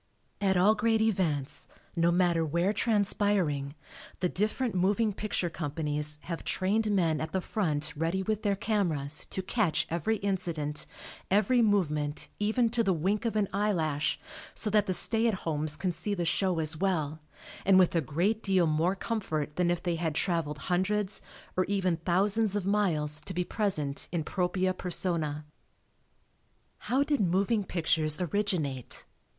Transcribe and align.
At 0.41 0.57
all 0.57 0.73
great 0.73 0.99
events, 0.99 1.67
no 1.95 2.09
matter 2.11 2.43
where 2.43 2.73
transpiring, 2.73 3.75
the 4.19 4.29
different 4.29 4.73
moving 4.73 5.13
picture 5.13 5.47
companies 5.47 6.17
have 6.23 6.43
trained 6.43 6.89
men 6.89 7.21
at 7.21 7.33
the 7.33 7.39
front 7.39 7.93
ready 7.95 8.23
with 8.23 8.41
their 8.41 8.55
cameras 8.55 9.27
to 9.29 9.43
"catch" 9.43 9.85
every 9.91 10.15
incident, 10.17 10.87
every 11.29 11.61
movement 11.61 12.29
even 12.39 12.71
to 12.71 12.81
the 12.83 12.93
wink 12.95 13.25
of 13.25 13.35
an 13.35 13.47
eyelash, 13.53 14.19
so 14.55 14.71
that 14.71 14.87
the 14.87 14.93
"stay 14.95 15.27
at 15.27 15.35
homes" 15.45 15.75
can 15.77 15.91
see 15.91 16.15
the 16.15 16.25
show 16.25 16.57
as 16.57 16.75
well, 16.75 17.19
and 17.63 17.77
with 17.77 17.93
a 17.95 18.01
great 18.01 18.41
deal 18.41 18.65
more 18.65 18.95
comfort 18.95 19.55
than 19.55 19.69
if 19.69 19.83
they 19.83 19.97
had 19.97 20.15
traveled 20.15 20.57
hundreds, 20.65 21.21
or 21.55 21.63
even 21.65 21.97
thousands, 21.97 22.55
of 22.55 22.65
miles 22.65 23.21
to 23.21 23.35
be 23.35 23.43
present 23.43 24.07
in 24.11 24.23
propria 24.23 24.73
persona. 24.73 25.45
How 26.79 27.03
did 27.03 27.19
moving 27.21 27.63
pictures 27.63 28.19
originate? 28.19 29.05